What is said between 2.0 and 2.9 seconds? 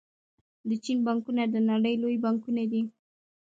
لوی بانکونه دي.